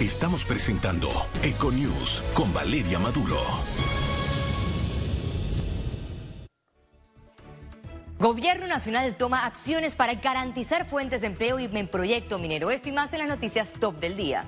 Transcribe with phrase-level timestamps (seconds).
[0.00, 1.08] Estamos presentando
[1.42, 3.38] Econews con Valeria Maduro.
[8.18, 12.70] Gobierno Nacional toma acciones para garantizar fuentes de empleo y en proyecto minero.
[12.70, 14.44] Esto y más en las noticias top del día.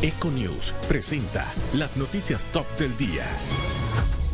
[0.00, 3.26] Econews presenta las noticias top del día.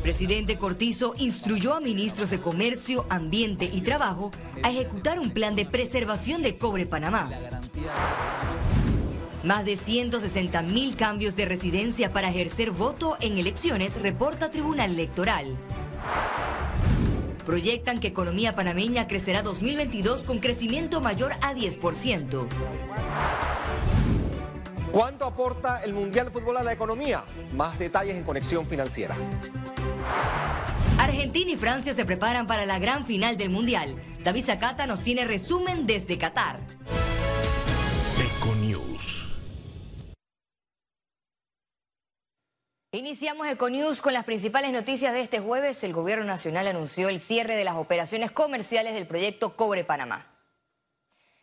[0.03, 4.31] Presidente Cortizo instruyó a ministros de Comercio, Ambiente y Trabajo
[4.63, 7.29] a ejecutar un plan de preservación de cobre Panamá.
[9.45, 15.57] Más de 160 mil cambios de residencia para ejercer voto en elecciones, reporta Tribunal Electoral.
[17.47, 22.49] Proyectan que economía panameña crecerá 2022 con crecimiento mayor a 10%.
[24.91, 27.23] ¿Cuánto aporta el Mundial de Fútbol a la economía?
[27.55, 29.15] Más detalles en Conexión Financiera.
[30.99, 34.03] Argentina y Francia se preparan para la gran final del Mundial.
[34.25, 36.59] David Zacata nos tiene resumen desde Qatar.
[42.91, 45.85] Iniciamos Econews con las principales noticias de este jueves.
[45.85, 50.25] El Gobierno Nacional anunció el cierre de las operaciones comerciales del proyecto Cobre Panamá.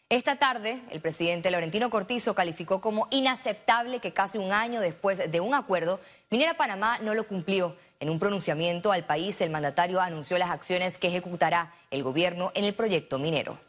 [0.09, 5.39] Esta tarde, el presidente Laurentino Cortizo calificó como inaceptable que casi un año después de
[5.39, 5.99] un acuerdo,
[6.31, 7.75] Minera Panamá no lo cumplió.
[7.99, 12.63] En un pronunciamiento al país, el mandatario anunció las acciones que ejecutará el gobierno en
[12.63, 13.59] el proyecto minero.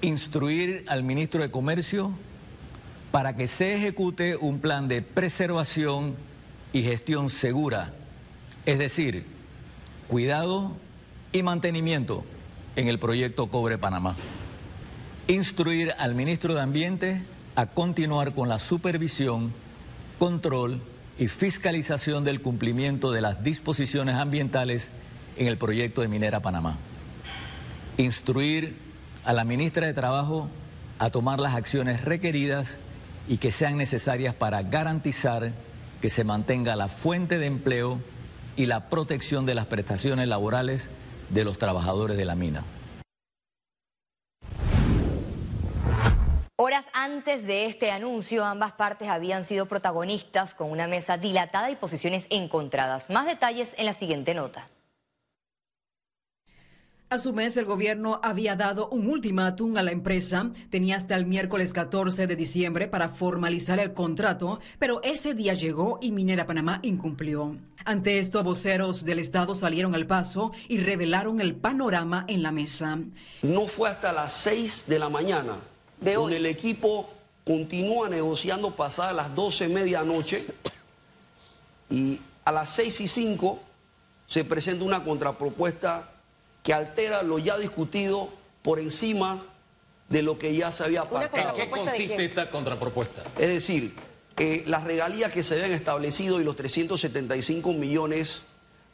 [0.00, 2.12] Instruir al ministro de Comercio
[3.10, 6.14] para que se ejecute un plan de preservación
[6.72, 7.92] y gestión segura,
[8.64, 9.24] es decir,
[10.08, 10.72] cuidado
[11.32, 12.24] y mantenimiento
[12.76, 14.16] en el proyecto Cobre Panamá.
[15.28, 17.22] Instruir al ministro de Ambiente
[17.56, 19.52] a continuar con la supervisión,
[20.18, 20.80] control
[21.18, 24.90] y fiscalización del cumplimiento de las disposiciones ambientales
[25.36, 26.76] en el proyecto de Minera Panamá.
[27.96, 28.76] Instruir
[29.24, 30.48] a la ministra de Trabajo
[30.98, 32.78] a tomar las acciones requeridas
[33.28, 35.52] y que sean necesarias para garantizar
[36.06, 38.00] que se mantenga la fuente de empleo
[38.54, 40.88] y la protección de las prestaciones laborales
[41.30, 42.62] de los trabajadores de la mina.
[46.54, 51.74] Horas antes de este anuncio, ambas partes habían sido protagonistas con una mesa dilatada y
[51.74, 53.10] posiciones encontradas.
[53.10, 54.68] Más detalles en la siguiente nota.
[57.08, 60.50] A su vez, el gobierno había dado un ultimátum a la empresa.
[60.70, 66.00] Tenía hasta el miércoles 14 de diciembre para formalizar el contrato, pero ese día llegó
[66.02, 67.56] y Minera Panamá incumplió.
[67.84, 72.98] Ante esto, voceros del Estado salieron al paso y revelaron el panorama en la mesa.
[73.42, 75.60] No fue hasta las 6 de la mañana
[76.00, 77.08] de donde el equipo
[77.44, 80.44] continúa negociando pasadas las 12 medianoche
[81.88, 83.60] y a las 6 y 5
[84.26, 86.10] se presenta una contrapropuesta
[86.66, 88.28] que altera lo ya discutido
[88.62, 89.46] por encima
[90.08, 91.50] de lo que ya se había pactado.
[91.50, 93.22] ¿En qué consiste esta contrapropuesta?
[93.38, 93.94] Es decir,
[94.36, 98.42] eh, las regalías que se habían establecido y los 375 millones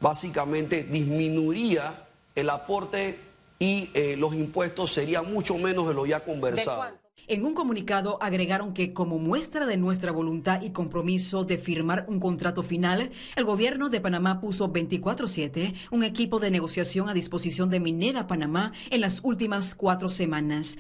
[0.01, 3.19] básicamente disminuiría el aporte
[3.59, 6.93] y eh, los impuestos serían mucho menos de lo ya conversado.
[7.29, 12.19] En un comunicado agregaron que como muestra de nuestra voluntad y compromiso de firmar un
[12.19, 17.79] contrato final, el gobierno de Panamá puso 24/7 un equipo de negociación a disposición de
[17.79, 20.79] Minera Panamá en las últimas cuatro semanas.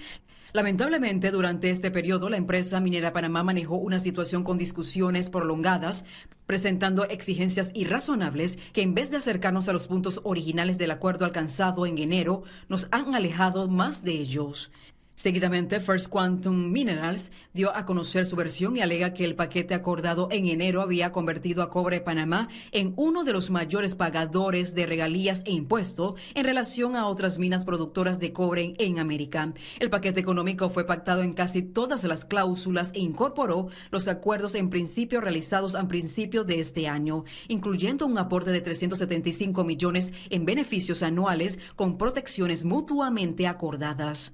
[0.52, 6.04] Lamentablemente, durante este periodo, la empresa Minera Panamá manejó una situación con discusiones prolongadas,
[6.46, 11.86] presentando exigencias irrazonables que en vez de acercarnos a los puntos originales del acuerdo alcanzado
[11.86, 14.72] en enero, nos han alejado más de ellos.
[15.14, 20.26] Seguidamente, First Quantum Minerals dio a conocer su versión y alega que el paquete acordado
[20.32, 25.42] en enero había convertido a Cobre Panamá en uno de los mayores pagadores de regalías
[25.44, 29.52] e impuestos en relación a otras minas productoras de cobre en América.
[29.78, 34.70] El paquete económico fue pactado en casi todas las cláusulas e incorporó los acuerdos en
[34.70, 41.02] principio realizados a principios de este año, incluyendo un aporte de 375 millones en beneficios
[41.02, 44.32] anuales con protecciones mutuamente acordadas.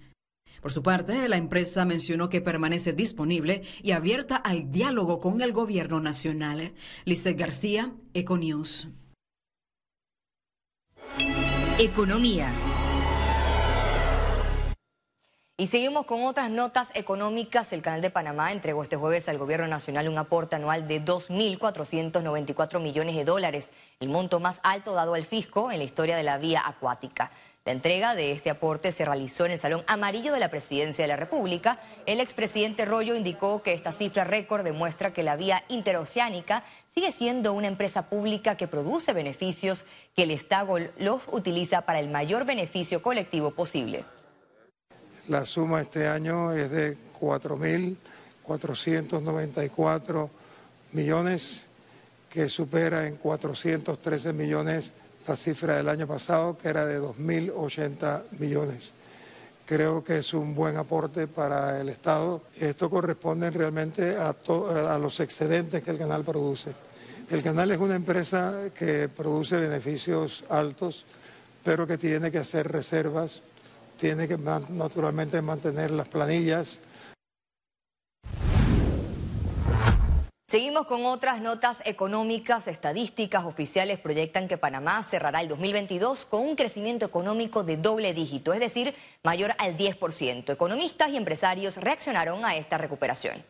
[0.60, 5.52] Por su parte, la empresa mencionó que permanece disponible y abierta al diálogo con el
[5.52, 6.72] gobierno nacional.
[7.04, 8.88] Lizeth García, Econews.
[11.78, 12.52] Economía.
[15.60, 17.72] Y seguimos con otras notas económicas.
[17.72, 22.78] El Canal de Panamá entregó este jueves al Gobierno Nacional un aporte anual de 2.494
[22.78, 26.38] millones de dólares, el monto más alto dado al fisco en la historia de la
[26.38, 27.32] vía acuática.
[27.64, 31.08] La entrega de este aporte se realizó en el Salón Amarillo de la Presidencia de
[31.08, 31.80] la República.
[32.06, 36.62] El expresidente Rollo indicó que esta cifra récord demuestra que la vía interoceánica
[36.94, 42.08] sigue siendo una empresa pública que produce beneficios que el Estado los utiliza para el
[42.08, 44.04] mayor beneficio colectivo posible.
[45.28, 47.96] La suma este año es de 4.000
[48.48, 50.30] 494
[50.92, 51.66] millones,
[52.30, 54.94] que supera en 413 millones
[55.26, 58.94] la cifra del año pasado, que era de 2.080 millones.
[59.66, 62.40] Creo que es un buen aporte para el Estado.
[62.58, 66.72] Esto corresponde realmente a, a los excedentes que el canal produce.
[67.28, 71.04] El canal es una empresa que produce beneficios altos,
[71.62, 73.42] pero que tiene que hacer reservas,
[73.98, 76.80] tiene que naturalmente mantener las planillas,
[80.50, 82.68] Seguimos con otras notas económicas.
[82.68, 88.54] Estadísticas oficiales proyectan que Panamá cerrará el 2022 con un crecimiento económico de doble dígito,
[88.54, 90.50] es decir, mayor al 10%.
[90.50, 93.44] Economistas y empresarios reaccionaron a esta recuperación.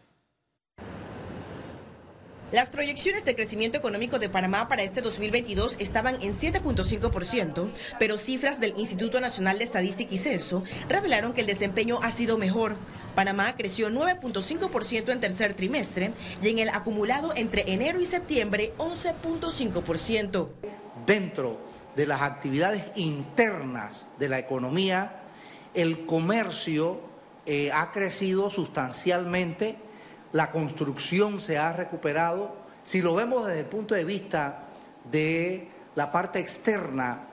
[2.50, 8.58] Las proyecciones de crecimiento económico de Panamá para este 2022 estaban en 7.5%, pero cifras
[8.58, 12.76] del Instituto Nacional de Estadística y Censo revelaron que el desempeño ha sido mejor.
[13.14, 20.48] Panamá creció 9.5% en tercer trimestre y en el acumulado entre enero y septiembre 11.5%.
[21.04, 21.60] Dentro
[21.96, 25.20] de las actividades internas de la economía,
[25.74, 27.02] el comercio
[27.44, 29.76] eh, ha crecido sustancialmente
[30.32, 32.56] la construcción se ha recuperado.
[32.84, 34.64] Si lo vemos desde el punto de vista
[35.10, 37.24] de la parte externa,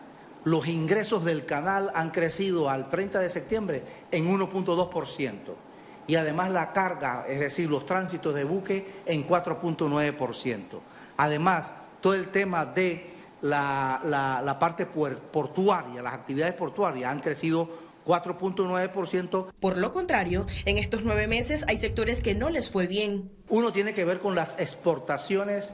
[0.45, 5.35] los ingresos del canal han crecido al 30 de septiembre en 1.2%.
[6.07, 10.61] Y además la carga, es decir, los tránsitos de buque en 4.9%.
[11.17, 13.09] Además, todo el tema de
[13.41, 14.01] la,
[14.43, 19.47] la parte portuaria, las actividades portuarias han crecido 4.9%.
[19.59, 23.31] Por lo contrario, en estos nueve meses hay sectores que no les fue bien.
[23.49, 25.73] Uno tiene que ver con las exportaciones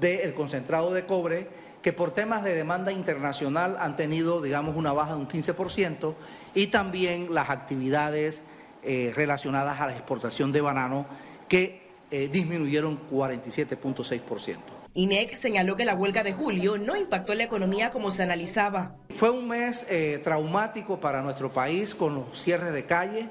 [0.00, 1.48] del concentrado de cobre,
[1.82, 6.14] que por temas de demanda internacional han tenido, digamos, una baja de un 15%,
[6.54, 8.42] y también las actividades
[8.82, 11.06] eh, relacionadas a la exportación de banano,
[11.48, 14.81] que eh, disminuyeron 47.6%.
[14.94, 18.96] INEC señaló que la huelga de julio no impactó la economía como se analizaba.
[19.14, 23.28] Fue un mes eh, traumático para nuestro país con los cierres de calle,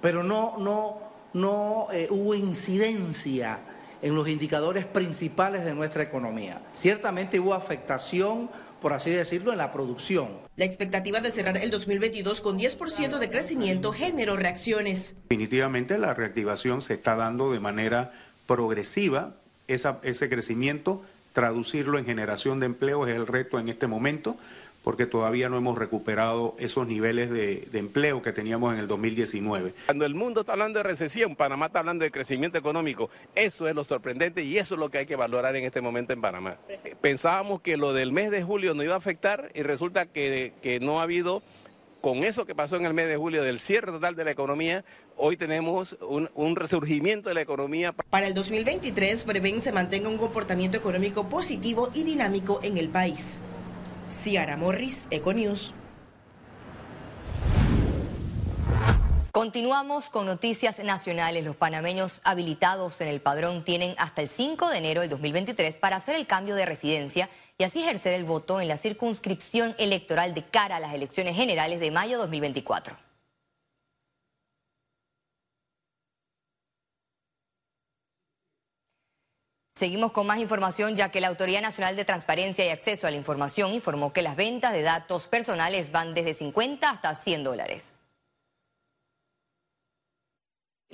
[0.00, 1.00] pero no, no,
[1.32, 3.60] no eh, hubo incidencia
[4.02, 6.60] en los indicadores principales de nuestra economía.
[6.72, 8.50] Ciertamente hubo afectación
[8.84, 10.28] por así decirlo, en la producción.
[10.56, 15.16] La expectativa de cerrar el 2022 con 10% de crecimiento generó reacciones.
[15.30, 18.12] Definitivamente la reactivación se está dando de manera
[18.46, 19.36] progresiva,
[19.68, 21.02] ese crecimiento,
[21.32, 24.36] traducirlo en generación de empleo es el reto en este momento,
[24.84, 29.72] porque todavía no hemos recuperado esos niveles de, empleo que teníamos en el 2019.
[29.86, 33.08] Cuando el mundo está hablando de recesión, Panamá está hablando de crecimiento económico.
[33.34, 36.12] Eso es lo sorprendente y eso es lo que hay que valorar en este momento
[36.12, 36.58] en Panamá.
[37.00, 40.80] Pensábamos que lo del mes de julio no iba a afectar y resulta que, que
[40.80, 41.42] no ha habido
[42.04, 44.84] con eso que pasó en el mes de julio del cierre total de la economía,
[45.16, 47.94] hoy tenemos un, resurgimiento de la economía.
[48.10, 53.40] Para el 2023 prevén se mantenga un comportamiento económico positivo y dinámico en el país.
[54.10, 55.72] Ciara Morris, Econews.
[59.32, 61.42] Continuamos con noticias nacionales.
[61.42, 65.96] Los panameños habilitados en el padrón tienen hasta el 5 de enero del 2023 para
[65.96, 70.44] hacer el cambio de residencia y así ejercer el voto en la circunscripción electoral de
[70.44, 72.96] cara a las elecciones generales de mayo 2024.
[79.76, 83.16] Seguimos con más información ya que la Autoridad Nacional de Transparencia y Acceso a la
[83.16, 87.93] Información informó que las ventas de datos personales van desde 50 hasta 100 dólares.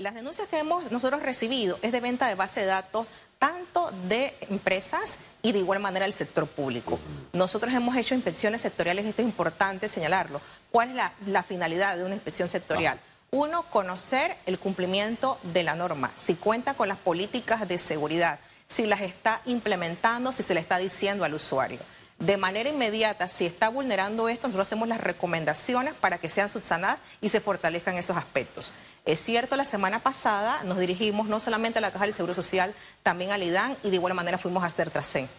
[0.00, 3.06] Las denuncias que hemos nosotros recibido es de venta de base de datos
[3.38, 6.98] tanto de empresas y de igual manera del sector público.
[7.34, 10.40] Nosotros hemos hecho inspecciones sectoriales, esto es importante señalarlo.
[10.70, 10.94] ¿Cuál es
[11.26, 12.98] la, finalidad de una inspección sectorial?
[13.30, 18.86] Uno, conocer el cumplimiento de la norma, si cuenta con las políticas de seguridad, si
[18.86, 21.78] las está implementando, si se le está diciendo al usuario.
[22.20, 26.98] De manera inmediata, si está vulnerando esto, nosotros hacemos las recomendaciones para que sean subsanadas
[27.22, 28.74] y se fortalezcan esos aspectos.
[29.06, 32.74] Es cierto, la semana pasada nos dirigimos no solamente a la Caja del Seguro Social,
[33.02, 35.30] también al IDAN y de igual manera fuimos a hacer Tracén.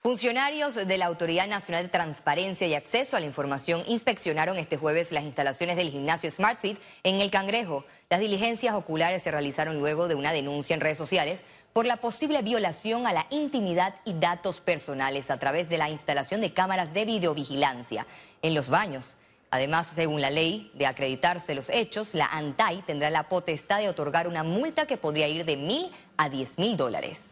[0.00, 5.12] Funcionarios de la Autoridad Nacional de Transparencia y Acceso a la Información inspeccionaron este jueves
[5.12, 7.84] las instalaciones del gimnasio SmartFit en El Cangrejo.
[8.08, 11.42] Las diligencias oculares se realizaron luego de una denuncia en redes sociales
[11.74, 16.40] por la posible violación a la intimidad y datos personales a través de la instalación
[16.40, 18.06] de cámaras de videovigilancia
[18.42, 19.16] en los baños.
[19.50, 24.28] Además, según la ley de acreditarse los hechos, la ANTAI tendrá la potestad de otorgar
[24.28, 27.22] una multa que podría ir de mil a diez mil dólares.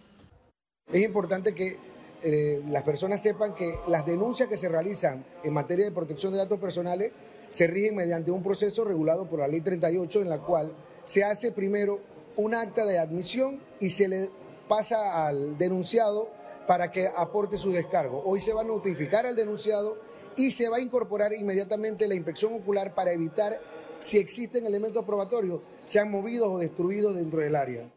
[0.92, 1.78] Es importante que
[2.24, 6.38] eh, las personas sepan que las denuncias que se realizan en materia de protección de
[6.38, 7.12] datos personales
[7.52, 10.72] se rigen mediante un proceso regulado por la Ley 38 en la cual
[11.04, 12.00] se hace primero
[12.36, 14.30] un acta de admisión y se le
[14.68, 16.30] pasa al denunciado
[16.66, 18.22] para que aporte su descargo.
[18.24, 19.98] Hoy se va a notificar al denunciado
[20.36, 23.60] y se va a incorporar inmediatamente la inspección ocular para evitar
[24.00, 27.88] si existen elementos probatorios, sean movidos o destruidos dentro del área.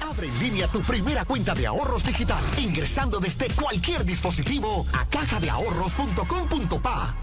[0.00, 7.16] Abre en línea tu primera cuenta de ahorros digital ingresando desde cualquier dispositivo a cajadeahorros.com.pa.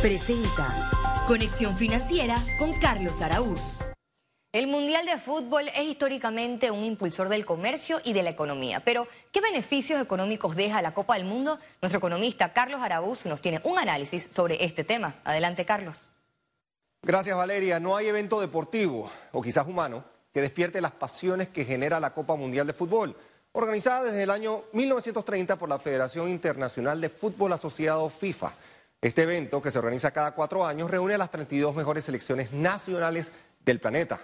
[0.00, 3.80] Presenta Conexión Financiera con Carlos Araúz.
[4.52, 8.78] El Mundial de Fútbol es históricamente un impulsor del comercio y de la economía.
[8.84, 11.58] Pero, ¿qué beneficios económicos deja la Copa del Mundo?
[11.82, 15.16] Nuestro economista Carlos Araúz nos tiene un análisis sobre este tema.
[15.24, 16.08] Adelante, Carlos.
[17.02, 17.80] Gracias, Valeria.
[17.80, 22.36] No hay evento deportivo, o quizás humano, que despierte las pasiones que genera la Copa
[22.36, 23.16] Mundial de Fútbol,
[23.50, 28.54] organizada desde el año 1930 por la Federación Internacional de Fútbol Asociado FIFA.
[29.06, 33.30] Este evento, que se organiza cada cuatro años, reúne a las 32 mejores selecciones nacionales
[33.64, 34.18] del planeta.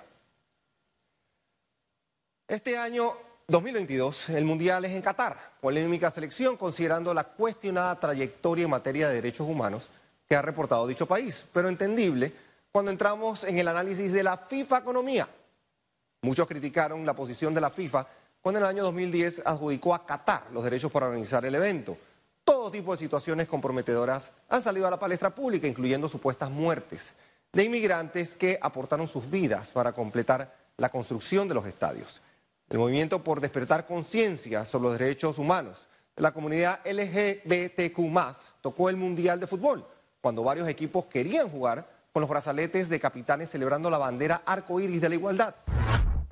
[2.49, 3.13] Este año
[3.47, 9.15] 2022, el Mundial es en Qatar, polémica selección considerando la cuestionada trayectoria en materia de
[9.15, 9.89] derechos humanos
[10.29, 12.33] que ha reportado dicho país, pero entendible
[12.73, 15.29] cuando entramos en el análisis de la FIFA Economía.
[16.23, 18.05] Muchos criticaron la posición de la FIFA
[18.41, 21.97] cuando en el año 2010 adjudicó a Qatar los derechos para organizar el evento.
[22.45, 27.15] Todo tipo de situaciones comprometedoras han salido a la palestra pública, incluyendo supuestas muertes
[27.53, 32.21] de inmigrantes que aportaron sus vidas para completar la construcción de los estadios.
[32.69, 37.99] El movimiento por despertar conciencia sobre los derechos humanos de la comunidad LGBTQ
[38.61, 39.87] tocó el Mundial de Fútbol,
[40.21, 45.09] cuando varios equipos querían jugar con los brazaletes de capitanes celebrando la bandera arcoíris de
[45.09, 45.55] la igualdad.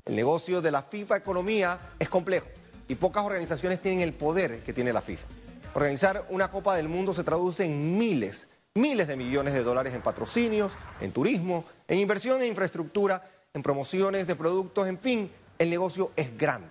[0.05, 2.47] El negocio de la FIFA Economía es complejo
[2.87, 5.27] y pocas organizaciones tienen el poder que tiene la FIFA.
[5.73, 10.01] Organizar una Copa del Mundo se traduce en miles, miles de millones de dólares en
[10.01, 16.11] patrocinios, en turismo, en inversión en infraestructura, en promociones de productos, en fin, el negocio
[16.15, 16.67] es grande.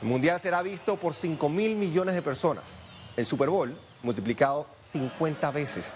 [0.00, 2.78] El Mundial será visto por 5 mil millones de personas.
[3.16, 5.94] El Super Bowl multiplicado 50 veces.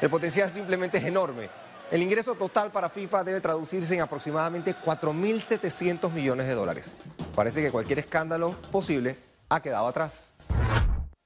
[0.00, 1.48] El potencial simplemente es enorme.
[1.90, 6.94] El ingreso total para FIFA debe traducirse en aproximadamente 4.700 millones de dólares.
[7.34, 10.27] Parece que cualquier escándalo posible ha quedado atrás.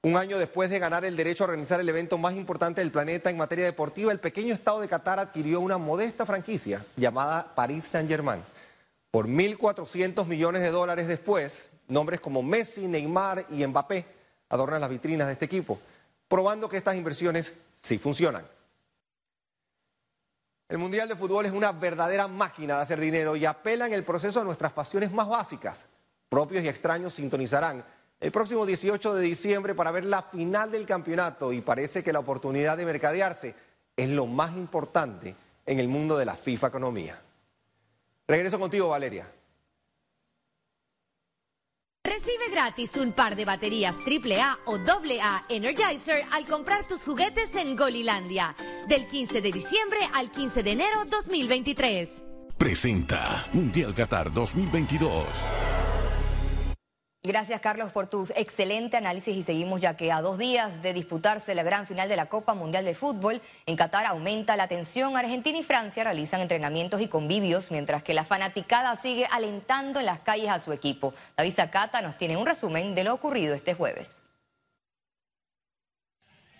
[0.05, 3.29] Un año después de ganar el derecho a organizar el evento más importante del planeta
[3.29, 8.43] en materia deportiva, el pequeño estado de Qatar adquirió una modesta franquicia llamada Paris Saint-Germain.
[9.11, 14.05] Por 1.400 millones de dólares después, nombres como Messi, Neymar y Mbappé
[14.49, 15.79] adornan las vitrinas de este equipo,
[16.27, 18.45] probando que estas inversiones sí funcionan.
[20.67, 24.03] El Mundial de Fútbol es una verdadera máquina de hacer dinero y apela en el
[24.03, 25.85] proceso a nuestras pasiones más básicas.
[26.27, 27.85] Propios y extraños sintonizarán
[28.23, 32.19] el próximo 18 de diciembre para ver la final del campeonato y parece que la
[32.19, 33.53] oportunidad de mercadearse
[33.97, 37.21] es lo más importante en el mundo de la FIFA Economía.
[38.25, 39.29] Regreso contigo, Valeria.
[42.05, 47.75] Recibe gratis un par de baterías AAA o AA Energizer al comprar tus juguetes en
[47.75, 48.55] Golilandia.
[48.87, 52.23] Del 15 de diciembre al 15 de enero 2023.
[52.57, 55.72] Presenta Mundial Qatar 2022.
[57.25, 61.55] Gracias Carlos por tu excelente análisis y seguimos ya que a dos días de disputarse
[61.55, 65.15] la gran final de la Copa Mundial de Fútbol, en Qatar aumenta la tensión.
[65.15, 70.19] Argentina y Francia realizan entrenamientos y convivios, mientras que la fanaticada sigue alentando en las
[70.19, 71.13] calles a su equipo.
[71.37, 74.22] David Zacata nos tiene un resumen de lo ocurrido este jueves.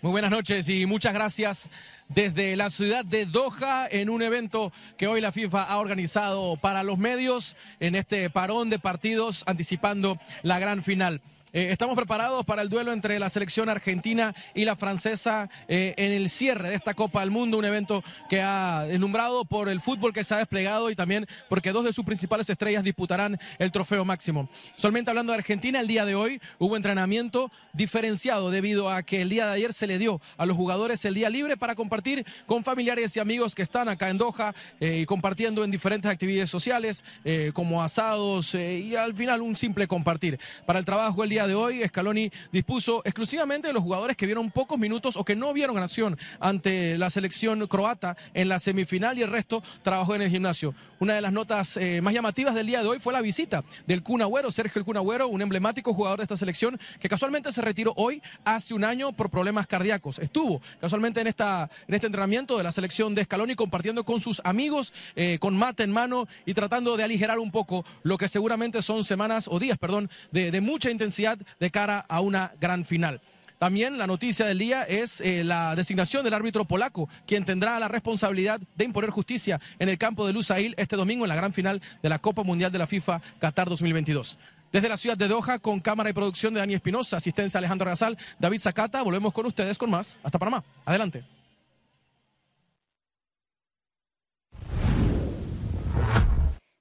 [0.04, 1.70] Muy buenas noches y muchas gracias
[2.10, 6.82] desde la ciudad de Doha en un evento que hoy la FIFA ha organizado para
[6.82, 11.22] los medios en este parón de partidos anticipando la gran final.
[11.54, 16.10] Eh, estamos preparados para el duelo entre la selección argentina y la francesa eh, en
[16.10, 20.12] el cierre de esta Copa del Mundo, un evento que ha deslumbrado por el fútbol
[20.12, 24.04] que se ha desplegado y también porque dos de sus principales estrellas disputarán el trofeo
[24.04, 24.48] máximo.
[24.74, 29.28] Solamente hablando de Argentina, el día de hoy hubo entrenamiento diferenciado debido a que el
[29.28, 32.64] día de ayer se le dio a los jugadores el día libre para compartir con
[32.64, 37.04] familiares y amigos que están acá en Doha eh, y compartiendo en diferentes actividades sociales
[37.52, 40.40] como asados y al final un simple compartir.
[40.66, 44.50] Para el trabajo el día de hoy, Scaloni dispuso exclusivamente de los jugadores que vieron
[44.50, 49.22] pocos minutos o que no vieron acción ante la selección croata en la semifinal y
[49.22, 50.74] el resto trabajó en el gimnasio.
[51.00, 54.02] Una de las notas eh, más llamativas del día de hoy fue la visita del
[54.02, 58.74] Kun Sergio el un emblemático jugador de esta selección que casualmente se retiró hoy hace
[58.74, 60.18] un año por problemas cardíacos.
[60.18, 64.40] Estuvo casualmente en, esta, en este entrenamiento de la selección de Scaloni compartiendo con sus
[64.44, 68.82] amigos, eh, con mate en mano y tratando de aligerar un poco lo que seguramente
[68.82, 73.20] son semanas o días, perdón, de, de mucha intensidad de cara a una gran final.
[73.58, 77.88] También la noticia del día es eh, la designación del árbitro polaco, quien tendrá la
[77.88, 81.80] responsabilidad de imponer justicia en el campo de Lusail este domingo en la gran final
[82.02, 84.38] de la Copa Mundial de la FIFA Qatar 2022.
[84.72, 88.18] Desde la ciudad de Doha, con cámara y producción de Dani Espinosa, asistencia Alejandro Gasal,
[88.40, 90.18] David Zacata, volvemos con ustedes con más.
[90.24, 90.64] Hasta Panamá.
[90.84, 91.24] Adelante.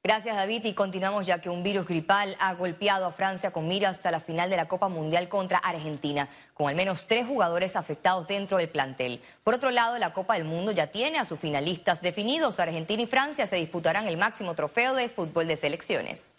[0.05, 4.05] Gracias David y continuamos ya que un virus gripal ha golpeado a Francia con miras
[4.05, 8.27] a la final de la Copa Mundial contra Argentina, con al menos tres jugadores afectados
[8.27, 9.21] dentro del plantel.
[9.45, 12.59] Por otro lado, la Copa del Mundo ya tiene a sus finalistas definidos.
[12.59, 16.33] Argentina y Francia se disputarán el máximo trofeo de fútbol de selecciones.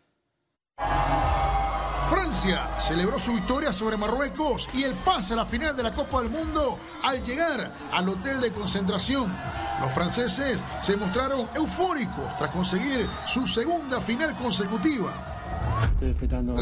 [2.08, 6.20] Francia celebró su victoria sobre Marruecos y el pase a la final de la Copa
[6.20, 9.34] del Mundo al llegar al hotel de concentración.
[9.80, 15.30] Los franceses se mostraron eufóricos tras conseguir su segunda final consecutiva.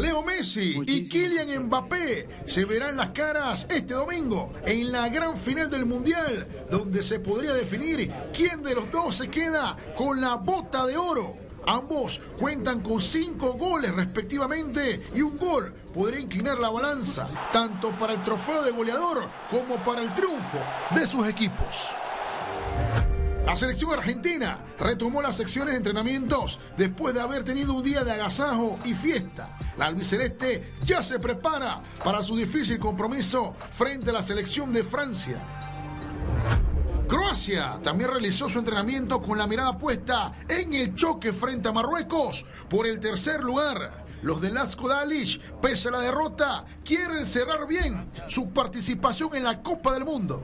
[0.01, 5.69] Leo Messi y Kylian Mbappé se verán las caras este domingo en la gran final
[5.69, 10.87] del Mundial, donde se podría definir quién de los dos se queda con la bota
[10.87, 11.42] de oro.
[11.67, 18.15] Ambos cuentan con cinco goles respectivamente y un gol podría inclinar la balanza tanto para
[18.15, 20.59] el trofeo de goleador como para el triunfo
[20.91, 21.89] de sus equipos.
[23.47, 28.13] La selección argentina retomó las secciones de entrenamientos después de haber tenido un día de
[28.13, 29.59] agasajo y fiesta.
[29.77, 35.39] La albiceleste ya se prepara para su difícil compromiso frente a la selección de Francia.
[37.13, 42.47] Croacia también realizó su entrenamiento con la mirada puesta en el choque frente a Marruecos
[42.71, 44.07] por el tercer lugar.
[44.23, 49.63] Los de Lasco Dalic, pese a la derrota, quieren cerrar bien su participación en la
[49.63, 50.43] Copa del Mundo.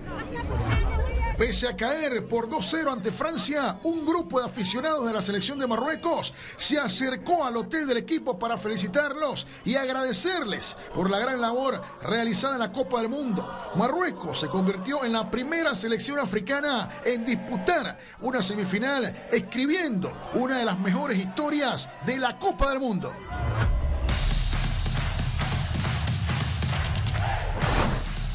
[1.38, 5.68] Pese a caer por 2-0 ante Francia, un grupo de aficionados de la selección de
[5.68, 11.80] Marruecos se acercó al hotel del equipo para felicitarlos y agradecerles por la gran labor
[12.02, 13.48] realizada en la Copa del Mundo.
[13.76, 20.64] Marruecos se convirtió en la primera selección africana en disputar una semifinal, escribiendo una de
[20.64, 23.12] las mejores historias de la Copa del Mundo.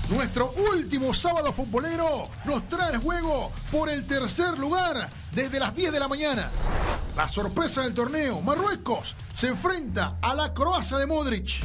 [0.10, 5.94] Nuestro último sábado futbolero nos trae el juego por el tercer lugar desde las 10
[5.94, 6.50] de la mañana.
[7.16, 11.64] La sorpresa del torneo, Marruecos se enfrenta a la Croacia de Modric.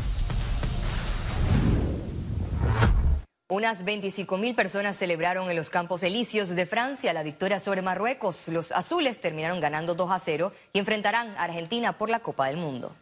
[3.50, 8.46] Unas 25.000 personas celebraron en los Campos Elíseos de Francia la victoria sobre Marruecos.
[8.48, 12.58] Los azules terminaron ganando 2 a 0 y enfrentarán a Argentina por la Copa del
[12.58, 12.94] Mundo.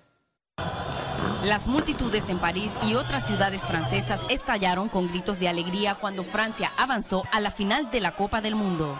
[1.46, 6.72] Las multitudes en París y otras ciudades francesas estallaron con gritos de alegría cuando Francia
[6.76, 8.98] avanzó a la final de la Copa del Mundo.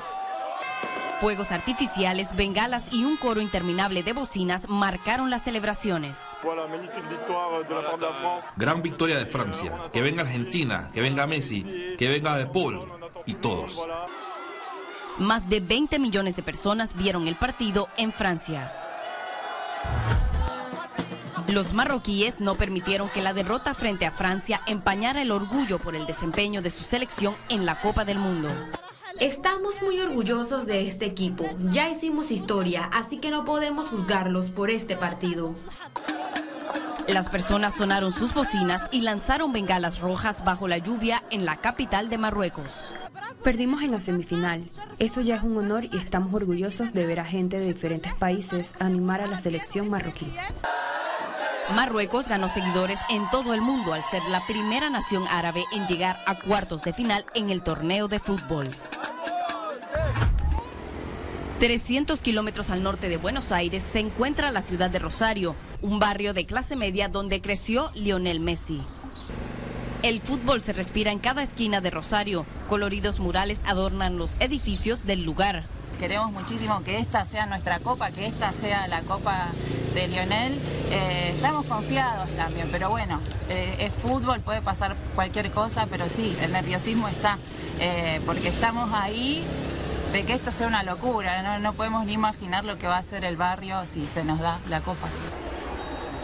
[1.21, 6.21] Fuegos artificiales, bengalas y un coro interminable de bocinas marcaron las celebraciones.
[8.57, 9.73] Gran victoria de Francia.
[9.93, 12.87] Que venga Argentina, que venga Messi, que venga De Paul
[13.25, 13.89] y todos.
[15.19, 18.86] Más de 20 millones de personas vieron el partido en Francia.
[21.49, 26.05] Los marroquíes no permitieron que la derrota frente a Francia empañara el orgullo por el
[26.05, 28.49] desempeño de su selección en la Copa del Mundo.
[29.21, 31.47] Estamos muy orgullosos de este equipo.
[31.71, 35.55] Ya hicimos historia, así que no podemos juzgarlos por este partido.
[37.07, 42.09] Las personas sonaron sus bocinas y lanzaron bengalas rojas bajo la lluvia en la capital
[42.09, 42.93] de Marruecos.
[43.45, 44.65] Perdimos en la semifinal.
[44.99, 48.73] Eso ya es un honor y estamos orgullosos de ver a gente de diferentes países
[48.81, 50.27] animar a la selección marroquí.
[51.75, 56.19] Marruecos ganó seguidores en todo el mundo al ser la primera nación árabe en llegar
[56.27, 58.69] a cuartos de final en el torneo de fútbol.
[61.59, 66.35] 300 kilómetros al norte de Buenos Aires se encuentra la ciudad de Rosario, un barrio
[66.35, 68.81] de clase media donde creció Lionel Messi.
[70.03, 72.47] El fútbol se respira en cada esquina de Rosario.
[72.69, 75.65] Coloridos murales adornan los edificios del lugar.
[75.99, 79.49] Queremos muchísimo que esta sea nuestra copa, que esta sea la copa
[79.97, 80.53] de Lionel.
[80.91, 86.37] Eh, estamos confiados también, pero bueno, eh, es fútbol, puede pasar cualquier cosa, pero sí,
[86.43, 87.39] el nerviosismo está,
[87.81, 89.43] eh, porque estamos ahí
[90.13, 91.59] de que esto sea una locura, ¿no?
[91.59, 94.61] no podemos ni imaginar lo que va a ser el barrio si se nos da
[94.69, 95.09] la copa.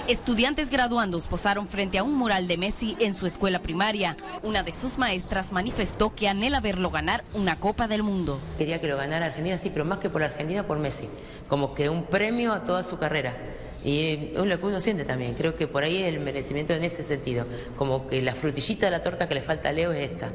[0.09, 4.17] Estudiantes graduandos posaron frente a un mural de Messi en su escuela primaria.
[4.43, 8.41] Una de sus maestras manifestó que anhela verlo ganar una Copa del Mundo.
[8.59, 11.09] Quería que lo ganara Argentina, sí, pero más que por Argentina, por Messi.
[11.49, 13.37] Como que un premio a toda su carrera.
[13.85, 15.35] Y es lo que uno siente también.
[15.35, 17.47] Creo que por ahí es el merecimiento en ese sentido.
[17.77, 20.31] Como que la frutillita de la torta que le falta a Leo es esta.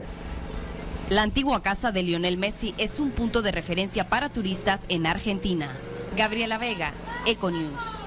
[1.10, 5.78] La antigua casa de Lionel Messi es un punto de referencia para turistas en Argentina.
[6.18, 6.94] Gabriela Vega,
[7.26, 7.98] Econews.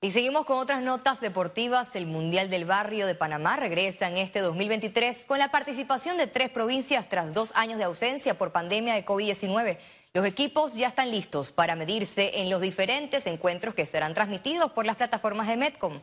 [0.00, 1.96] Y seguimos con otras notas deportivas.
[1.96, 6.50] El Mundial del Barrio de Panamá regresa en este 2023 con la participación de tres
[6.50, 9.76] provincias tras dos años de ausencia por pandemia de COVID-19.
[10.14, 14.86] Los equipos ya están listos para medirse en los diferentes encuentros que serán transmitidos por
[14.86, 16.00] las plataformas de Medcom.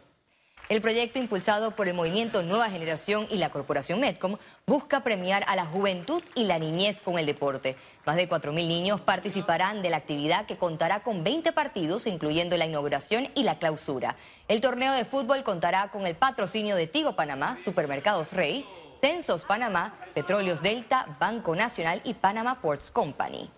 [0.69, 4.37] El proyecto impulsado por el movimiento Nueva Generación y la Corporación Medcom
[4.67, 7.75] busca premiar a la juventud y la niñez con el deporte.
[8.05, 12.65] Más de 4.000 niños participarán de la actividad que contará con 20 partidos, incluyendo la
[12.65, 14.15] inauguración y la clausura.
[14.47, 18.65] El torneo de fútbol contará con el patrocinio de Tigo Panamá, Supermercados Rey,
[19.01, 23.49] Censos Panamá, Petróleos Delta, Banco Nacional y Panama Ports Company.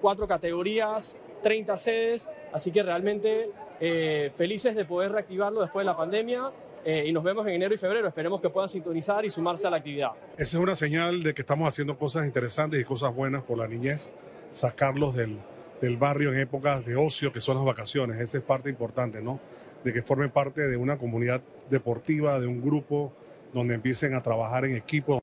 [0.00, 5.96] Cuatro categorías, 30 sedes, así que realmente eh, felices de poder reactivarlo después de la
[5.96, 6.50] pandemia.
[6.82, 8.08] Eh, y nos vemos en enero y febrero.
[8.08, 10.12] Esperemos que puedan sintonizar y sumarse a la actividad.
[10.38, 13.68] Esa es una señal de que estamos haciendo cosas interesantes y cosas buenas por la
[13.68, 14.14] niñez,
[14.50, 15.38] sacarlos del,
[15.80, 18.18] del barrio en épocas de ocio, que son las vacaciones.
[18.18, 19.40] Esa es parte importante, ¿no?
[19.84, 23.12] De que formen parte de una comunidad deportiva, de un grupo
[23.52, 25.20] donde empiecen a trabajar en equipo.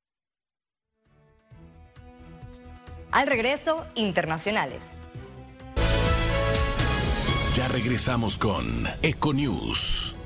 [3.12, 4.84] Al regreso, internacionales.
[7.56, 10.17] Ya regresamos con Econews.